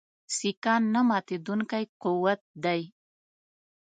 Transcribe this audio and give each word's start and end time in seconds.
سیکهان 0.35 0.83
نه 0.93 1.01
ماتېدونکی 1.07 1.83
قوت 2.03 2.41
دی. 2.63 2.81